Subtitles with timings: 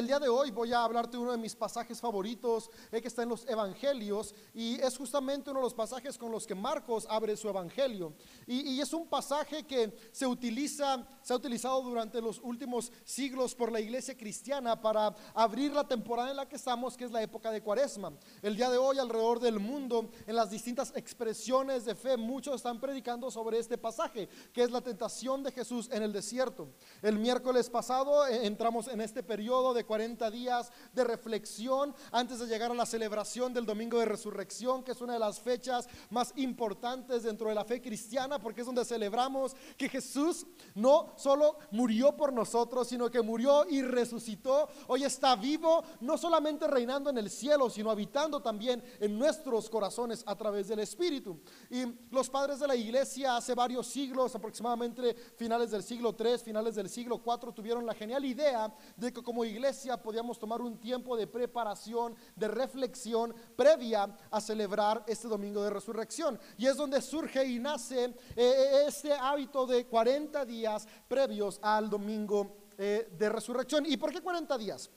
[0.00, 3.08] el día de hoy voy a hablarte de uno de mis pasajes favoritos eh, que
[3.08, 7.06] está en los evangelios y es justamente uno de los pasajes con los que Marcos
[7.10, 8.14] abre su evangelio.
[8.46, 13.54] Y, y es un pasaje que se utiliza, se ha utilizado durante los últimos siglos
[13.54, 17.20] por la iglesia cristiana para abrir la temporada en la que estamos, que es la
[17.20, 18.14] época de cuaresma.
[18.40, 22.80] El día de hoy alrededor del mundo, en las distintas expresiones de fe, muchos están
[22.80, 26.68] predicando sobre este pasaje, que es la tentación de Jesús en el desierto.
[27.02, 32.46] El miércoles pasado eh, entramos en este periodo de 40 días de reflexión antes de
[32.46, 36.32] llegar a la celebración del Domingo de Resurrección, que es una de las fechas más
[36.36, 42.16] importantes dentro de la fe cristiana, porque es donde celebramos que Jesús no solo murió
[42.16, 44.68] por nosotros, sino que murió y resucitó.
[44.86, 50.22] Hoy está vivo, no solamente reinando en el cielo, sino habitando también en nuestros corazones
[50.24, 51.40] a través del Espíritu.
[51.68, 56.76] Y los padres de la iglesia hace varios siglos, aproximadamente finales del siglo 3, finales
[56.76, 61.16] del siglo 4, tuvieron la genial idea de que como iglesia podíamos tomar un tiempo
[61.16, 66.38] de preparación, de reflexión previa a celebrar este domingo de resurrección.
[66.56, 71.88] Y es donde surge y nace eh, eh, este hábito de 40 días previos al
[71.88, 73.84] domingo eh, de resurrección.
[73.86, 74.90] ¿Y por qué 40 días?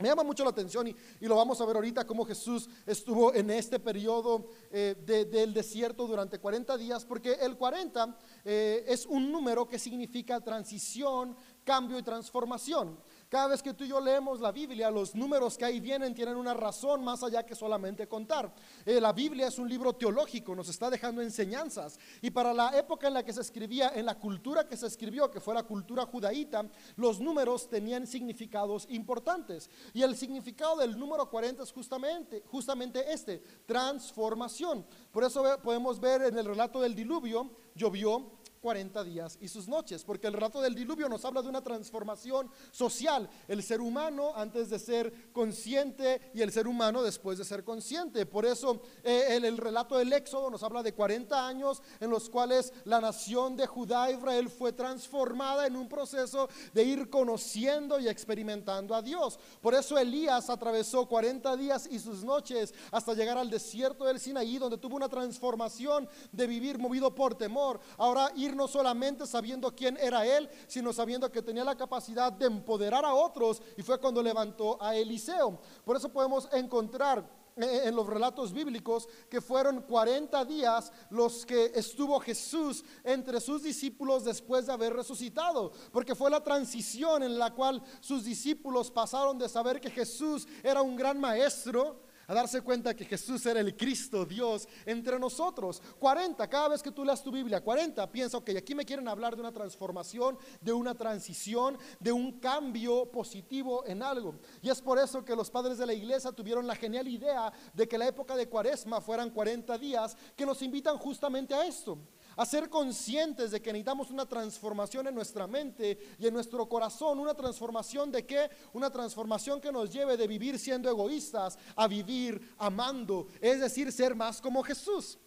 [0.00, 3.34] Me llama mucho la atención y, y, lo vamos a ver ahorita cómo Jesús estuvo
[3.34, 9.32] en este periodo de, del desierto durante 40 días, porque el 40 eh, es un
[9.32, 12.98] número que significa transición, cambio y transformación.
[13.28, 16.36] Cada vez que tú y yo leemos la Biblia, los números que ahí vienen tienen
[16.36, 18.50] una razón más allá que solamente contar.
[18.86, 21.98] Eh, la Biblia es un libro teológico, nos está dejando enseñanzas.
[22.22, 25.30] Y para la época en la que se escribía, en la cultura que se escribió,
[25.30, 26.64] que fue la cultura judaíta,
[26.96, 29.68] los números tenían significados importantes.
[29.92, 34.86] Y el significado del número 40 es justamente, justamente este, transformación.
[35.12, 40.04] Por eso podemos ver en el relato del diluvio, llovió 40 días y sus noches,
[40.04, 44.70] porque el rato del diluvio nos habla de una transformación social, el ser humano antes
[44.70, 48.26] de ser consciente y el ser humano después de ser consciente.
[48.26, 52.28] Por eso eh, el, el, relato del Éxodo nos habla de 40 años en los
[52.30, 58.08] cuales la nación de Judá, Israel, fue transformada en un proceso de ir conociendo y
[58.08, 59.38] experimentando a Dios.
[59.60, 64.58] Por eso Elías atravesó 40 días y sus noches hasta llegar al desierto del Sinaí,
[64.58, 67.80] donde tuvo una transformación de vivir movido por temor.
[67.96, 73.04] Ahora no solamente sabiendo quién era él, sino sabiendo que tenía la capacidad de empoderar
[73.04, 75.60] a otros y fue cuando levantó a Eliseo.
[75.84, 82.20] Por eso podemos encontrar en los relatos bíblicos que fueron 40 días los que estuvo
[82.20, 87.82] Jesús entre sus discípulos después de haber resucitado, porque fue la transición en la cual
[88.00, 93.06] sus discípulos pasaron de saber que Jesús era un gran maestro a darse cuenta que
[93.06, 95.82] Jesús era el Cristo Dios entre nosotros.
[95.98, 99.34] 40, cada vez que tú leas tu Biblia, 40, piensa, ok, aquí me quieren hablar
[99.34, 104.34] de una transformación, de una transición, de un cambio positivo en algo.
[104.60, 107.88] Y es por eso que los padres de la iglesia tuvieron la genial idea de
[107.88, 111.98] que la época de cuaresma fueran 40 días que nos invitan justamente a esto
[112.38, 117.18] a ser conscientes de que necesitamos una transformación en nuestra mente y en nuestro corazón.
[117.18, 118.48] Una transformación de qué?
[118.72, 124.14] Una transformación que nos lleve de vivir siendo egoístas a vivir amando, es decir, ser
[124.14, 125.18] más como Jesús.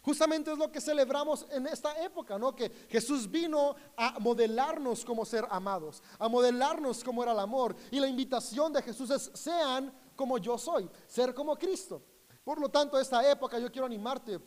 [0.00, 2.56] Justamente es lo que celebramos en esta época, ¿no?
[2.56, 7.76] Que Jesús vino a modelarnos como ser amados, a modelarnos como era el amor.
[7.90, 12.02] Y la invitación de Jesús es, sean como yo soy, ser como Cristo.
[12.42, 14.40] Por lo tanto, esta época yo quiero animarte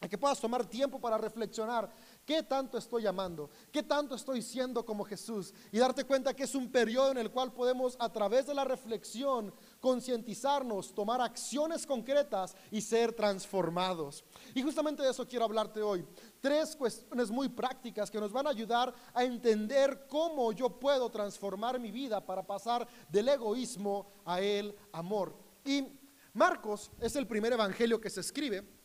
[0.00, 1.90] a que puedas tomar tiempo para reflexionar
[2.24, 6.54] qué tanto estoy amando, qué tanto estoy siendo como Jesús y darte cuenta que es
[6.54, 12.54] un periodo en el cual podemos a través de la reflexión concientizarnos, tomar acciones concretas
[12.70, 14.24] y ser transformados.
[14.54, 16.06] Y justamente de eso quiero hablarte hoy.
[16.40, 21.80] Tres cuestiones muy prácticas que nos van a ayudar a entender cómo yo puedo transformar
[21.80, 25.34] mi vida para pasar del egoísmo a el amor.
[25.64, 25.88] Y
[26.34, 28.77] Marcos es el primer evangelio que se escribe.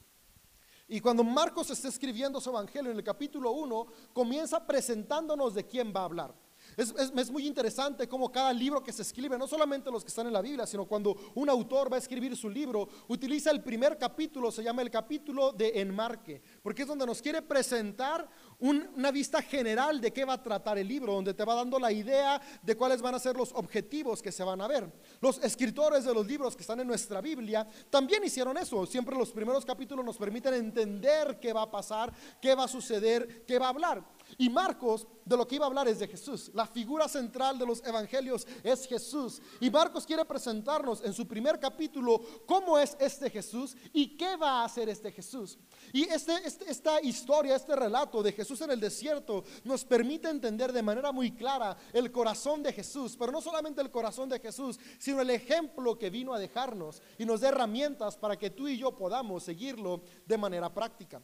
[0.87, 5.93] Y cuando Marcos está escribiendo su evangelio en el capítulo 1, comienza presentándonos de quién
[5.95, 6.35] va a hablar.
[6.77, 10.09] Es, es, es, muy interesante cómo cada libro que se escribe, no solamente los que
[10.09, 13.61] están en la Biblia, sino cuando un autor va a escribir su libro, utiliza el
[13.61, 18.27] primer capítulo, se llama el capítulo de enmarque, porque es donde nos quiere presentar
[18.59, 21.79] un, una vista general de qué va a tratar el libro, donde te va dando
[21.79, 24.91] la idea de cuáles van a ser los objetivos que se van a ver.
[25.19, 28.85] Los escritores de los libros que están en nuestra Biblia también hicieron eso.
[28.85, 33.45] Siempre los primeros capítulos nos permiten entender qué va a pasar, qué va a suceder,
[33.45, 34.03] qué va a hablar.
[34.37, 36.51] Y Marcos de lo que iba a hablar es de Jesús.
[36.53, 39.41] La figura central de los evangelios es Jesús.
[39.59, 44.61] Y Marcos quiere presentarnos en su primer capítulo cómo es este Jesús y qué va
[44.61, 45.57] a hacer este Jesús.
[45.91, 50.71] Y este, este, esta historia, este relato de Jesús en el desierto nos permite entender
[50.71, 54.79] de manera muy clara el corazón de Jesús, pero no solamente el corazón de Jesús,
[54.99, 58.77] sino el ejemplo que vino a dejarnos y nos da herramientas para que tú y
[58.77, 61.21] yo podamos seguirlo de manera práctica.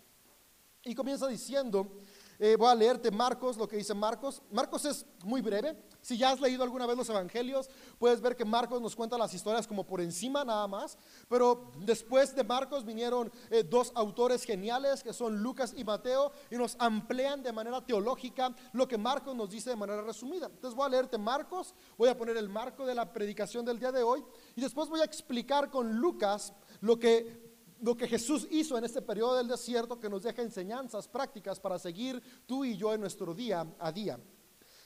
[0.83, 2.01] Y comienza diciendo,
[2.39, 4.41] eh, voy a leerte Marcos, lo que dice Marcos.
[4.49, 5.75] Marcos es muy breve.
[6.01, 9.33] Si ya has leído alguna vez los evangelios, puedes ver que Marcos nos cuenta las
[9.33, 10.97] historias como por encima nada más.
[11.27, 16.55] Pero después de Marcos vinieron eh, dos autores geniales que son Lucas y Mateo y
[16.55, 20.45] nos amplían de manera teológica lo que Marcos nos dice de manera resumida.
[20.45, 23.91] Entonces voy a leerte Marcos, voy a poner el marco de la predicación del día
[23.91, 24.23] de hoy
[24.55, 27.48] y después voy a explicar con Lucas lo que
[27.81, 31.79] lo que Jesús hizo en este periodo del desierto que nos deja enseñanzas prácticas para
[31.79, 34.19] seguir tú y yo en nuestro día a día.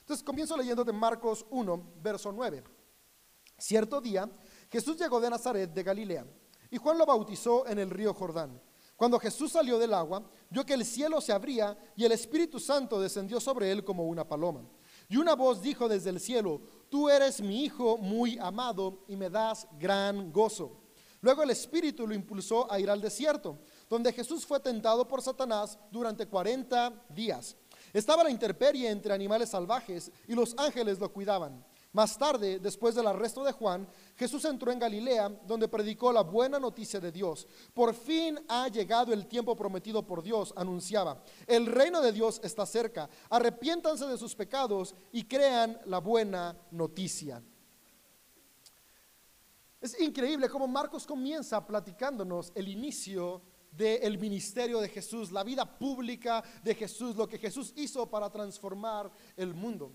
[0.00, 2.62] Entonces comienzo leyendo de Marcos 1, verso 9.
[3.56, 4.30] Cierto día,
[4.70, 6.26] Jesús llegó de Nazaret de Galilea
[6.70, 8.60] y Juan lo bautizó en el río Jordán.
[8.96, 13.00] Cuando Jesús salió del agua, vio que el cielo se abría y el Espíritu Santo
[13.00, 14.62] descendió sobre él como una paloma.
[15.08, 19.30] Y una voz dijo desde el cielo, tú eres mi Hijo muy amado y me
[19.30, 20.83] das gran gozo.
[21.24, 23.56] Luego el Espíritu lo impulsó a ir al desierto,
[23.88, 27.56] donde Jesús fue tentado por Satanás durante 40 días.
[27.94, 31.64] Estaba la intemperie entre animales salvajes y los ángeles lo cuidaban.
[31.92, 36.58] Más tarde, después del arresto de Juan, Jesús entró en Galilea, donde predicó la buena
[36.58, 37.48] noticia de Dios.
[37.72, 41.22] Por fin ha llegado el tiempo prometido por Dios, anunciaba.
[41.46, 43.08] El reino de Dios está cerca.
[43.30, 47.42] Arrepiéntanse de sus pecados y crean la buena noticia.
[49.84, 56.42] Es increíble cómo Marcos comienza platicándonos el inicio del ministerio de Jesús, la vida pública
[56.62, 59.92] de Jesús, lo que Jesús hizo para transformar el mundo.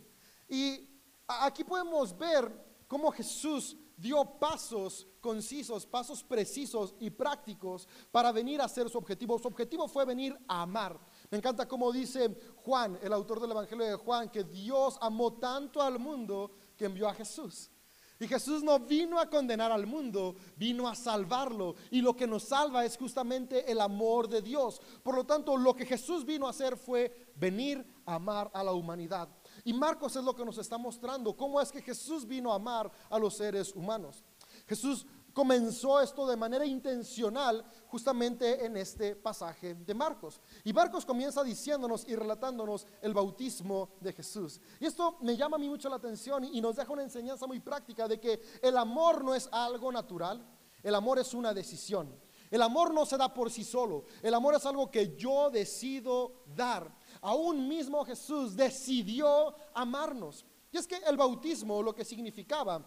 [0.48, 0.88] Y
[1.26, 8.66] aquí podemos ver cómo Jesús dio pasos concisos, pasos precisos y prácticos para venir a
[8.66, 9.40] hacer su objetivo.
[9.40, 11.00] Su objetivo fue venir a amar.
[11.32, 15.82] Me encanta cómo dice Juan, el autor del Evangelio de Juan, que Dios amó tanto
[15.82, 17.72] al mundo que envió a Jesús.
[18.20, 21.76] Y Jesús no vino a condenar al mundo, vino a salvarlo.
[21.90, 24.82] Y lo que nos salva es justamente el amor de Dios.
[25.02, 28.74] Por lo tanto, lo que Jesús vino a hacer fue venir a amar a la
[28.74, 29.30] humanidad.
[29.64, 32.92] Y Marcos es lo que nos está mostrando, cómo es que Jesús vino a amar
[33.10, 34.24] a los seres humanos.
[34.68, 40.40] Jesús comenzó esto de manera intencional justamente en este pasaje de Marcos.
[40.64, 44.60] Y Marcos comienza diciéndonos y relatándonos el bautismo de Jesús.
[44.80, 47.60] Y esto me llama a mí mucho la atención y nos deja una enseñanza muy
[47.60, 50.46] práctica de que el amor no es algo natural,
[50.84, 52.14] el amor es una decisión.
[52.52, 56.44] El amor no se da por sí solo, el amor es algo que yo decido
[56.56, 56.92] dar.
[57.22, 60.46] Aún mismo Jesús decidió amarnos.
[60.72, 62.84] Y es que el bautismo lo que significaba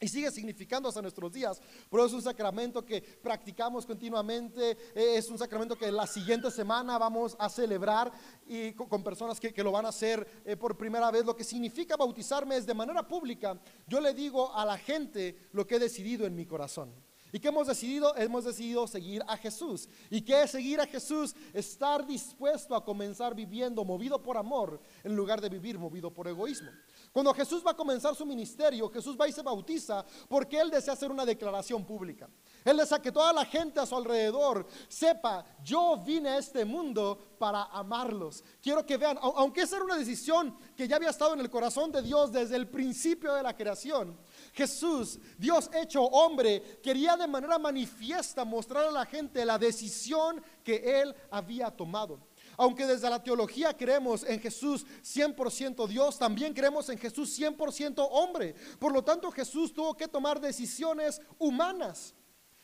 [0.00, 1.60] y sigue significando hasta nuestros días.
[1.90, 4.70] Pero es un sacramento que practicamos continuamente.
[4.94, 8.12] Eh, es un sacramento que la siguiente semana vamos a celebrar
[8.46, 11.24] y con, personas que, lo van a hacer eh, por primera vez.
[11.24, 13.58] Lo que significa bautizarme es de manera pública.
[13.86, 16.92] Yo le digo a la gente lo que he decidido en mi corazón.
[17.30, 18.16] ¿Y qué hemos decidido?
[18.16, 19.88] Hemos decidido seguir a Jesús.
[20.10, 21.34] ¿Y qué es seguir a Jesús?
[21.52, 26.70] Estar dispuesto a comenzar viviendo movido por amor en lugar de vivir movido por egoísmo.
[27.12, 30.94] Cuando Jesús va a comenzar su ministerio, Jesús va y se bautiza porque Él desea
[30.94, 32.28] hacer una declaración pública.
[32.64, 37.18] Él desea que toda la gente a su alrededor sepa, yo vine a este mundo
[37.38, 38.44] para amarlos.
[38.60, 41.90] Quiero que vean, aunque esa era una decisión que ya había estado en el corazón
[41.92, 44.18] de Dios desde el principio de la creación,
[44.52, 51.00] Jesús, Dios hecho hombre, quería de manera manifiesta mostrar a la gente la decisión que
[51.00, 52.27] Él había tomado.
[52.58, 58.52] Aunque desde la teología creemos en Jesús 100% Dios, también creemos en Jesús 100% hombre.
[58.80, 62.14] Por lo tanto, Jesús tuvo que tomar decisiones humanas.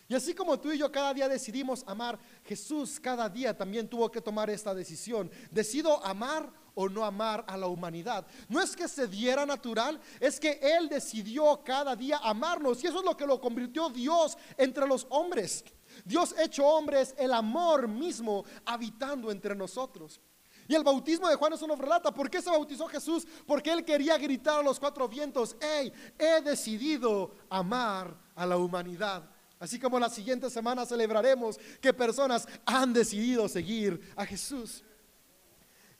[0.09, 4.11] Y así como tú y yo cada día decidimos amar, Jesús cada día también tuvo
[4.11, 5.31] que tomar esta decisión.
[5.53, 8.27] Decido amar o no amar a la humanidad.
[8.49, 12.83] No es que se diera natural, es que Él decidió cada día amarnos.
[12.83, 15.65] Y eso es lo que lo convirtió Dios entre los hombres.
[16.05, 20.21] Dios hecho hombre es el amor mismo habitando entre nosotros.
[20.67, 22.13] Y el bautismo de Juan eso nos relata.
[22.13, 23.27] ¿Por qué se bautizó Jesús?
[23.47, 29.31] Porque él quería gritar a los cuatro vientos, hey, he decidido amar a la humanidad.
[29.59, 34.85] Así como la siguiente semana celebraremos que personas han decidido seguir a Jesús.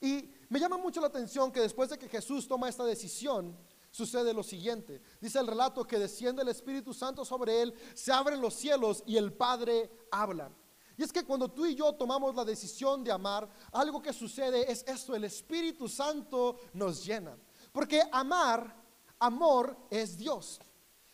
[0.01, 3.55] Y me llama mucho la atención que después de que Jesús toma esta decisión,
[3.95, 5.01] sucede lo siguiente.
[5.21, 9.15] Dice el relato que desciende el Espíritu Santo sobre él, se abren los cielos y
[9.15, 10.51] el Padre habla.
[10.97, 14.69] Y es que cuando tú y yo tomamos la decisión de amar, algo que sucede
[14.69, 17.37] es esto, el Espíritu Santo nos llena.
[17.71, 18.75] Porque amar,
[19.17, 20.59] amor es Dios.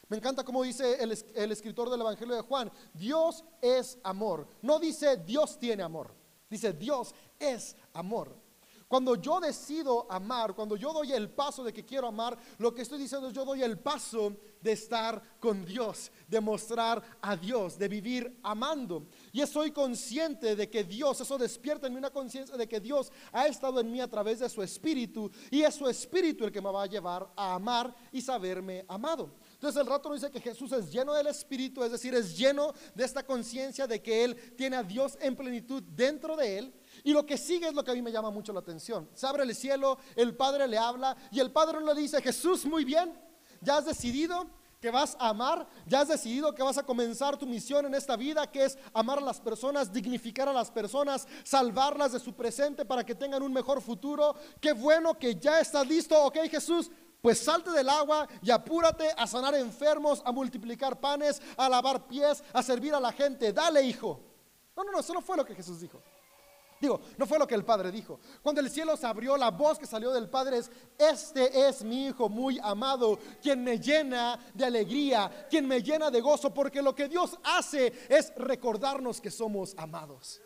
[0.07, 4.47] Me encanta como dice el, el, escritor del Evangelio de Juan, Dios es amor.
[4.63, 6.13] No dice Dios tiene amor,
[6.49, 8.35] dice Dios es amor.
[8.91, 12.81] Cuando yo decido amar, cuando yo doy el paso de que quiero amar, lo que
[12.81, 17.79] estoy diciendo es yo doy el paso de estar con Dios, de mostrar a Dios,
[17.79, 19.07] de vivir amando.
[19.31, 23.13] Y estoy consciente de que Dios, eso despierta en mí una conciencia de que Dios
[23.31, 26.61] ha estado en mí a través de su espíritu y es su espíritu el que
[26.61, 29.31] me va a llevar a amar y saberme amado.
[29.53, 32.73] Entonces el rato nos dice que Jesús es lleno del espíritu, es decir, es lleno
[32.93, 37.13] de esta conciencia de que Él tiene a Dios en plenitud dentro de Él y
[37.13, 39.09] lo que sigue es lo que a mí me llama mucho la atención.
[39.13, 42.85] Se abre el cielo, el Padre le habla y el Padre le dice, Jesús, muy
[42.85, 43.13] bien,
[43.61, 44.47] ya has decidido
[44.81, 48.15] que vas a amar, ya has decidido que vas a comenzar tu misión en esta
[48.15, 52.83] vida, que es amar a las personas, dignificar a las personas, salvarlas de su presente
[52.83, 54.35] para que tengan un mejor futuro.
[54.59, 56.89] Qué bueno que ya estás listo, ok Jesús,
[57.21, 62.43] pues salte del agua y apúrate a sanar enfermos, a multiplicar panes, a lavar pies,
[62.51, 63.53] a servir a la gente.
[63.53, 64.19] Dale, hijo.
[64.75, 66.01] No, no, no, eso no fue lo que Jesús dijo.
[66.81, 68.19] Digo, no fue lo que el Padre dijo.
[68.41, 72.07] Cuando el cielo se abrió, la voz que salió del Padre es, este es mi
[72.07, 76.95] Hijo muy amado, quien me llena de alegría, quien me llena de gozo, porque lo
[76.95, 80.41] que Dios hace es recordarnos que somos amados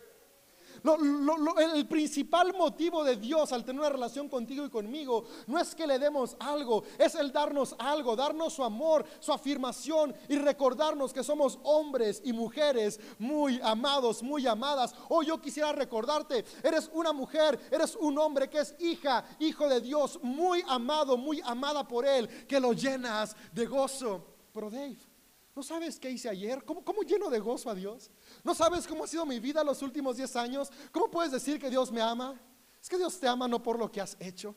[1.74, 5.88] el principal motivo de Dios al tener una relación contigo y conmigo no es que
[5.88, 11.24] le demos algo, es el darnos algo, darnos su amor, su afirmación y recordarnos que
[11.24, 14.94] somos hombres y mujeres muy amados, muy amadas.
[15.10, 19.82] Hoy yo quisiera recordarte, eres una mujer, eres un hombre que es hija, hijo de
[19.82, 24.25] Dios, muy amado, muy amada por Él, que lo llenas de gozo.
[24.54, 24.98] Pero Dave,
[25.56, 26.63] ¿no sabes qué hice ayer?
[26.63, 28.12] ¿Cómo, cómo lleno de gozo a Dios?
[28.46, 30.72] ¿No sabes cómo ha sido mi vida los últimos 10 años?
[30.92, 32.40] ¿Cómo puedes decir que Dios me ama?
[32.80, 34.56] Es que Dios te ama no por lo que has hecho.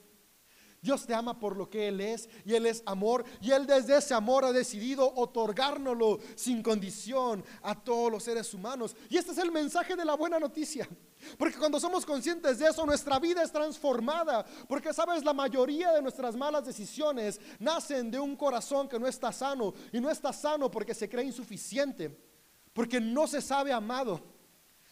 [0.83, 3.97] Dios te ama por lo que Él es y Él es amor y Él desde
[3.97, 8.95] ese amor ha decidido otorgárnoslo sin condición a todos los seres humanos.
[9.09, 10.87] Y este es el mensaje de la buena noticia.
[11.38, 14.45] Porque cuando somos conscientes de eso, nuestra vida es transformada.
[14.68, 19.33] Porque sabes, la mayoría de nuestras malas decisiones nacen de un corazón que no está
[19.33, 22.27] sano y no está sano porque se cree insuficiente
[22.78, 24.20] porque no se sabe amado,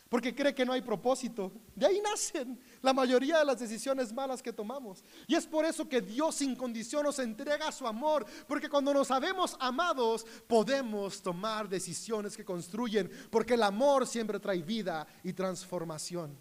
[0.09, 1.53] porque cree que no hay propósito.
[1.73, 5.05] De ahí nacen la mayoría de las decisiones malas que tomamos.
[5.29, 9.07] Y es por eso que Dios sin condición nos entrega su amor, porque cuando nos
[9.07, 16.37] sabemos amados podemos tomar decisiones que construyen, porque el amor siempre trae vida y transformación.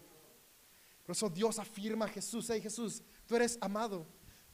[1.04, 4.04] Por eso Dios afirma a Jesús, hey Jesús, tú eres amado.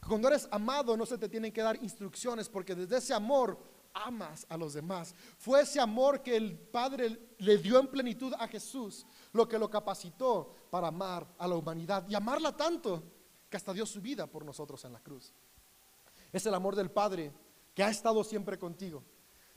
[0.07, 4.47] Cuando eres amado no se te tienen que dar instrucciones, porque desde ese amor amas
[4.49, 5.15] a los demás.
[5.39, 9.69] Fue ese amor que el Padre le dio en plenitud a Jesús lo que lo
[9.71, 13.03] capacitó para amar a la humanidad y amarla tanto
[13.49, 15.33] que hasta dio su vida por nosotros en la cruz.
[16.33, 17.33] Es el amor del Padre
[17.75, 19.05] que ha estado siempre contigo,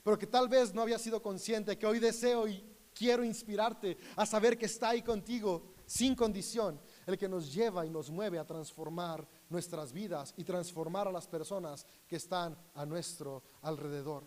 [0.02, 2.64] pero que tal vez no había sido consciente, que hoy deseo y
[2.94, 7.90] quiero inspirarte a saber que está ahí contigo sin condición, el que nos lleva y
[7.90, 13.42] nos mueve a transformar nuestras vidas y transformar a las personas que están a nuestro
[13.62, 14.24] alrededor.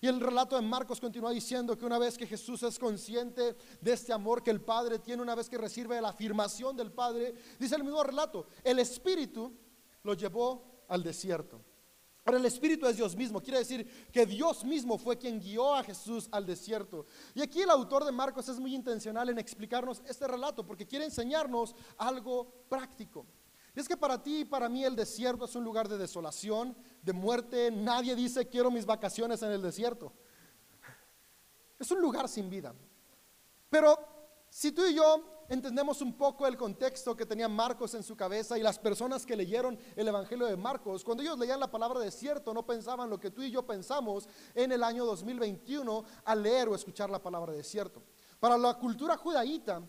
[0.00, 3.92] Y el relato de Marcos continúa diciendo que una vez que Jesús es consciente de
[3.92, 7.74] este amor que el Padre tiene, una vez que recibe la afirmación del Padre, dice
[7.74, 9.52] el mismo relato, el Espíritu
[10.04, 11.60] lo llevó al desierto.
[12.24, 15.82] Ahora el Espíritu es Dios mismo, quiere decir que Dios mismo fue quien guió a
[15.82, 17.06] Jesús al desierto.
[17.34, 21.06] Y aquí el autor de Marcos es muy intencional en explicarnos este relato porque quiere
[21.06, 23.26] enseñarnos algo práctico.
[23.78, 26.76] Y es que para ti y para mí el desierto es un lugar de desolación,
[27.00, 27.70] de muerte.
[27.70, 30.12] Nadie dice quiero mis vacaciones en el desierto.
[31.78, 32.74] Es un lugar sin vida.
[33.70, 33.96] Pero
[34.50, 38.58] si tú y yo entendemos un poco el contexto que tenía Marcos en su cabeza
[38.58, 42.52] y las personas que leyeron el Evangelio de Marcos, cuando ellos leían la palabra desierto,
[42.52, 46.74] no pensaban lo que tú y yo pensamos en el año 2021 al leer o
[46.74, 48.02] escuchar la palabra desierto.
[48.40, 49.80] Para la cultura judaíta,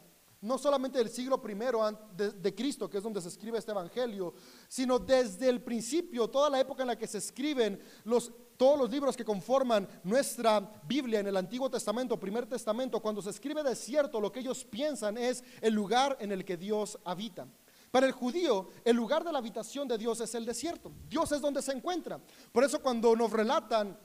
[0.41, 1.81] no solamente del siglo primero
[2.15, 4.33] de, Cristo, que es donde se escribe este evangelio,
[4.67, 8.89] sino desde el principio, toda la época en la que se escriben los, todos los
[8.89, 14.21] libros que conforman nuestra Biblia en el Antiguo Testamento, Primer Testamento, cuando se escribe desierto,
[14.21, 17.47] lo que ellos piensan es el lugar en el que Dios habita.
[17.91, 20.91] Para el judío, el lugar de la habitación de Dios es el desierto.
[21.09, 22.19] Dios es donde se encuentra.
[22.51, 23.97] Por eso cuando nos relatan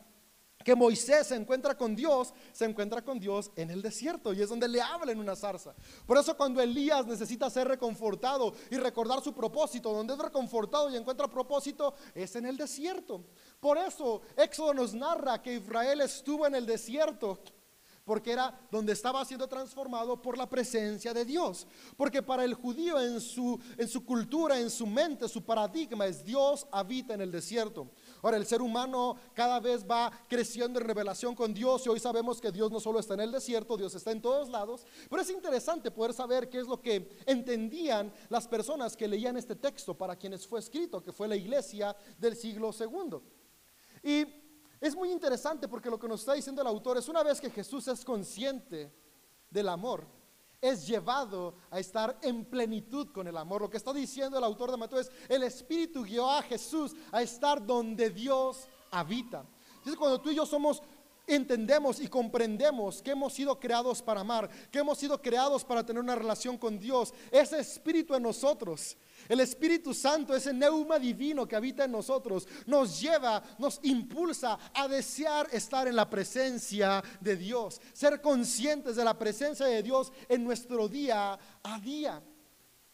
[0.65, 4.49] que Moisés se encuentra con Dios, se encuentra con Dios en el desierto y es
[4.49, 5.75] donde le habla en una zarza.
[6.07, 10.97] Por eso cuando Elías necesita ser reconfortado y recordar su propósito, donde es reconfortado y
[10.97, 13.23] encuentra propósito, es en el desierto.
[13.61, 17.39] Por eso Éxodo nos narra que Israel estuvo en el desierto
[18.05, 21.67] porque era donde estaba siendo transformado por la presencia de Dios.
[21.97, 26.23] Porque para el judío en su, en su cultura, en su mente, su paradigma es
[26.23, 27.91] Dios habita en el desierto.
[28.25, 32.41] Ahora, el ser humano cada vez va creciendo en revelación con Dios y hoy sabemos
[32.41, 34.87] que Dios no solo está en el desierto, Dios está en todos lados.
[35.11, 39.57] Pero es interesante poder saber qué es lo que entendían las personas que leían este
[39.57, 43.23] texto para quienes fue escrito, que fue la iglesia del siglo segundo.
[44.03, 44.25] Y
[44.81, 47.51] es muy interesante porque lo que nos está diciendo el autor es una vez que
[47.51, 48.91] Jesús es consciente
[49.51, 50.07] del amor,
[50.65, 53.61] es llevado a estar en plenitud con el amor.
[53.61, 57.21] Lo que está diciendo el autor de Mateo es, el Espíritu guió a Jesús a
[57.21, 59.45] estar donde Dios habita.
[59.77, 60.83] Entonces cuando tú y yo somos
[61.27, 66.03] entendemos y comprendemos que hemos sido creados para amar, que hemos sido creados para tener
[66.03, 68.97] una relación con Dios, ese espíritu en nosotros
[69.29, 74.89] el Espíritu Santo, ese neuma divino que habita en nosotros, nos lleva, nos impulsa a
[74.89, 80.45] desear estar en la presencia de Dios, ser conscientes de la presencia de Dios en
[80.45, 82.23] nuestro día a día.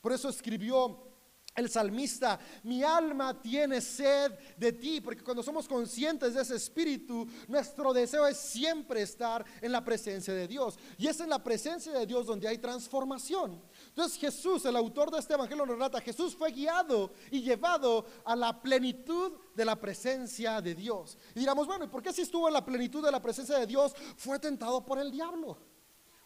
[0.01, 1.11] Por eso escribió
[1.57, 7.27] el salmista, mi alma tiene sed de ti, porque cuando somos conscientes de ese espíritu,
[7.49, 10.79] nuestro deseo es siempre estar en la presencia de Dios.
[10.97, 13.61] Y es en la presencia de Dios donde hay transformación.
[13.91, 18.37] Entonces Jesús, el autor de este evangelio nos relata, Jesús fue guiado y llevado a
[18.37, 21.19] la plenitud de la presencia de Dios.
[21.35, 23.67] Y diramos, bueno, ¿y por qué si estuvo en la plenitud de la presencia de
[23.67, 25.59] Dios fue tentado por el diablo?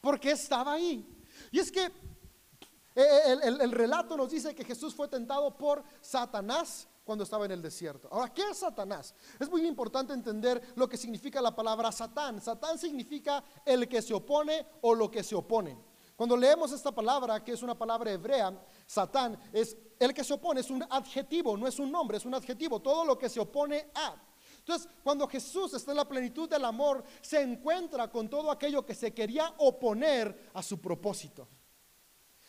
[0.02, 1.08] Porque estaba ahí.
[1.50, 1.90] Y es que eh,
[2.94, 7.62] eh, el, relato nos dice que Jesús fue tentado por Satanás cuando estaba en el
[7.62, 8.08] desierto.
[8.12, 9.14] Ahora, ¿qué es Satanás?
[9.40, 12.42] Es muy importante entender lo que significa la palabra Satán.
[12.42, 15.93] Satán significa el que se opone o lo que se opone.
[16.16, 18.56] Cuando leemos esta palabra, que es una palabra hebrea,
[18.86, 22.34] Satán es el que se opone, es un adjetivo, no es un nombre, es un
[22.34, 24.14] adjetivo, todo lo que se opone a.
[24.58, 28.94] Entonces, cuando Jesús está en la plenitud del amor, se encuentra con todo aquello que
[28.94, 31.48] se quería oponer a su propósito.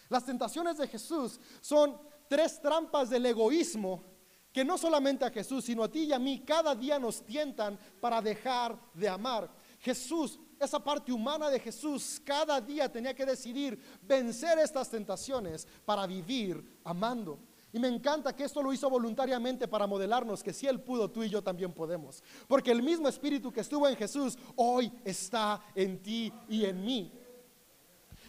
[0.10, 4.16] Las tentaciones de Jesús son tres trampas del egoísmo
[4.56, 7.78] que no solamente a Jesús, sino a ti y a mí cada día nos tientan
[8.00, 9.54] para dejar de amar.
[9.80, 16.08] Jesús, esa parte humana de Jesús, cada día tenía que decidir vencer estas tentaciones para
[16.08, 17.40] vivir amando.
[17.74, 21.24] Y me encanta que esto lo hizo voluntariamente para modelarnos que si Él pudo, tú
[21.24, 22.24] y yo también podemos.
[22.48, 27.12] Porque el mismo Espíritu que estuvo en Jesús hoy está en ti y en mí.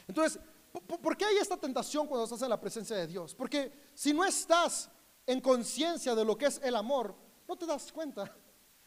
[0.08, 0.40] Entonces,
[0.80, 3.34] ¿Por qué hay esta tentación cuando estás en la presencia de Dios?
[3.34, 4.90] Porque si no estás
[5.26, 7.14] en conciencia de lo que es el amor,
[7.48, 8.34] no te das cuenta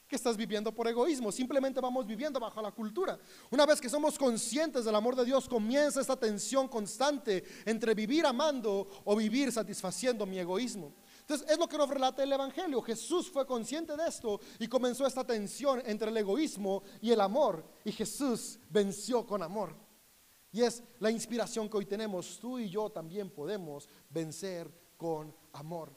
[0.10, 3.19] que estás viviendo por egoísmo, simplemente vamos viviendo bajo la cultura.
[3.52, 8.26] Una vez que somos conscientes del amor de Dios, comienza esta tensión constante entre vivir
[8.26, 10.95] amando o vivir satisfaciendo mi egoísmo.
[11.19, 12.82] Entonces es lo que nos relata el Evangelio.
[12.82, 17.63] Jesús fue consciente de esto y comenzó esta tensión entre el egoísmo y el amor.
[17.86, 19.76] Y Jesús venció con amor.
[20.52, 22.39] Y es la inspiración que hoy tenemos.
[22.39, 25.93] Tú y yo también podemos vencer con amor.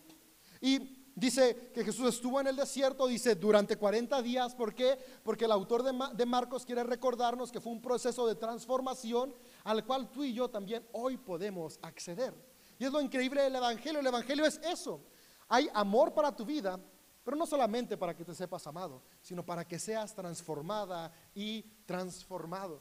[0.61, 4.55] Y dice que Jesús estuvo en el desierto, dice durante 40 días.
[4.55, 4.99] ¿Por qué?
[5.23, 10.11] Porque el autor de, Marcos quiere recordarnos que fue un proceso de transformación al cual
[10.11, 12.35] tú y yo también hoy podemos acceder.
[12.79, 14.01] Y es lo increíble del Evangelio.
[14.01, 15.01] El Evangelio es eso.
[15.49, 16.81] Hay amor para tu vida,
[17.23, 22.81] pero no solamente para que te sepas amado, sino para que seas transformada y transformado.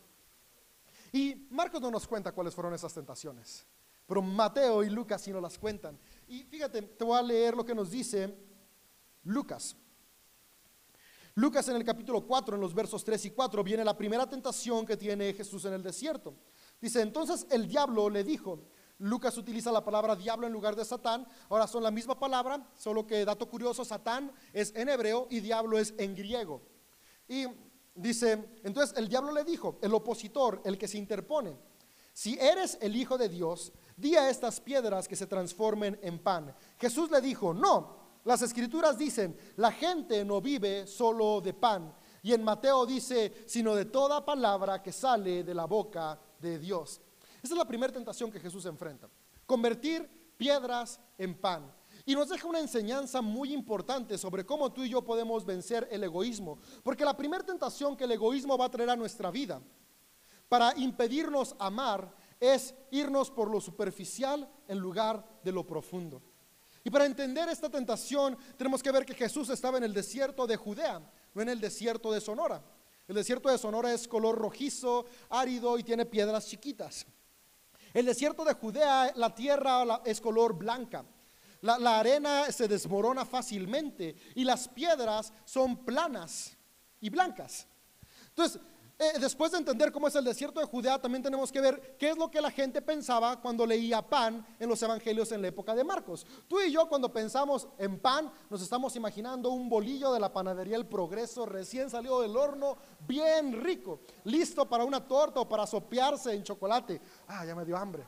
[1.12, 3.66] Y Marcos no nos cuenta cuáles fueron esas tentaciones,
[4.08, 6.00] pero Mateo y Lucas sí nos las cuentan.
[6.32, 8.34] Y fíjate, te voy a leer lo que nos dice
[9.24, 9.76] Lucas.
[11.36, 14.86] Lucas en el capítulo 4, en los versos 3 y 4, viene la primera tentación
[14.86, 16.34] que tiene Jesús en el desierto.
[16.80, 18.64] Dice, entonces el diablo le dijo,
[19.00, 23.06] Lucas utiliza la palabra diablo en lugar de Satán, ahora son la misma palabra, solo
[23.06, 26.62] que dato curioso, Satán es en hebreo y diablo es en griego.
[27.28, 27.46] Y
[27.94, 31.58] Dice, entonces el diablo le dijo, el opositor, el que se interpone,
[32.14, 36.54] si eres el Hijo de Dios, di a estas piedras que se transformen en pan.
[36.80, 41.94] Jesús le dijo, no, las escrituras dicen, la gente no vive solo de pan.
[42.24, 47.00] Y en Mateo dice, sino de toda palabra que sale de la boca de Dios.
[47.42, 49.10] Esa es la primera tentación que Jesús enfrenta,
[49.46, 51.72] convertir piedras en pan.
[52.06, 56.04] Y nos deja una enseñanza muy importante sobre cómo tú y yo podemos vencer el
[56.04, 56.58] egoísmo.
[56.84, 59.62] Porque la primera tentación que el egoísmo va a traer a nuestra vida
[60.50, 66.22] para impedirnos amar es irnos por lo superficial en lugar de lo profundo.
[66.84, 70.58] Y para entender esta tentación tenemos que ver que Jesús estaba en el desierto de
[70.58, 71.00] Judea,
[71.34, 72.62] no en el desierto de Sonora.
[73.08, 77.06] El desierto de Sonora es color rojizo, árido y tiene piedras chiquitas.
[77.94, 81.06] El desierto de Judea, la tierra es color blanca.
[81.62, 86.58] La, arena se desmorona fácilmente y las piedras son planas
[87.00, 87.68] y blancas.
[88.30, 88.60] Entonces,
[89.02, 92.12] eh, después de entender cómo es el desierto de Judea, también tenemos que ver qué
[92.12, 95.74] es lo que la gente pensaba cuando leía pan en los evangelios en la época
[95.74, 96.24] de Marcos.
[96.48, 100.78] Tú y yo cuando pensamos en pan, nos estamos imaginando un bolillo de la panadería
[100.78, 106.36] El Progreso recién salido del horno, bien rico, listo para una torta o para sopearse
[106.36, 107.02] en chocolate.
[107.28, 108.06] Ah, ya me dio hambre.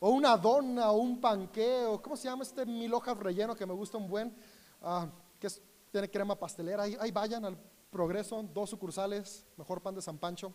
[0.00, 3.74] O una dona o un panqueo, ¿cómo se llama este mil hojas relleno que me
[3.74, 4.34] gusta un buen?
[4.80, 5.06] Ah,
[5.38, 5.48] que
[5.92, 6.84] tiene crema pastelera.
[6.84, 7.58] ahí vayan al
[7.94, 10.52] Progreso, dos sucursales, mejor pan de San Pancho.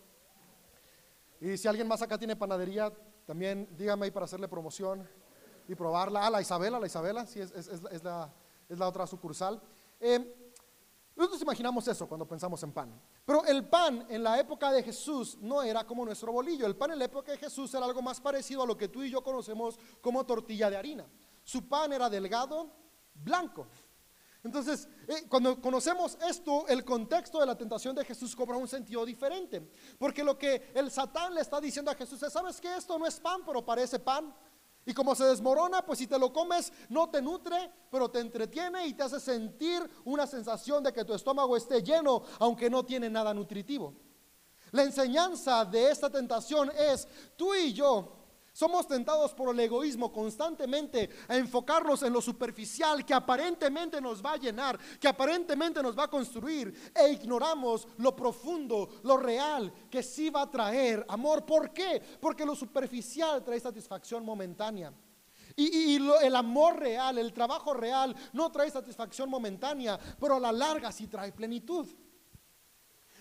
[1.39, 2.91] Y si alguien más acá tiene panadería,
[3.25, 5.07] también dígame ahí para hacerle promoción
[5.65, 6.27] y probarla.
[6.27, 8.29] Ah, la Isabela, la Isabela, sí, es, es, la,
[8.85, 9.61] otra sucursal.
[10.01, 10.51] Eh,
[11.15, 13.01] nosotros imaginamos eso cuando pensamos en pan.
[13.25, 16.65] Pero el pan en la época de Jesús no era como nuestro bolillo.
[16.65, 19.01] El pan en la época de Jesús era algo más parecido a lo que tú
[19.01, 21.07] y yo conocemos como tortilla de harina.
[21.45, 22.69] Su pan era delgado,
[23.13, 23.65] blanco.
[24.43, 29.05] Entonces, eh, cuando conocemos esto, el contexto de la tentación de Jesús cobra un sentido
[29.05, 29.69] diferente.
[29.97, 33.05] Porque lo que el Satán le está diciendo a Jesús es, ¿sabes que esto no
[33.05, 34.33] es pan, pero parece pan?
[34.85, 38.87] Y como se desmorona, pues si te lo comes, no te nutre, pero te entretiene
[38.87, 43.09] y te hace sentir una sensación de que tu estómago esté lleno, aunque no tiene
[43.09, 43.93] nada nutritivo.
[44.71, 48.18] La enseñanza de esta tentación es, tú y yo
[48.53, 54.33] somos tentados por el egoísmo constantemente a enfocarnos en lo superficial que aparentemente nos va
[54.33, 60.03] a llenar, que aparentemente nos va a construir e ignoramos lo profundo, lo real que
[60.03, 61.45] sí va a traer amor.
[61.45, 62.01] ¿Por qué?
[62.19, 64.93] Porque lo superficial trae satisfacción momentánea.
[65.55, 70.91] Y, el amor real, el trabajo real, no trae satisfacción momentánea, pero a la larga
[70.91, 71.87] sí trae plenitud.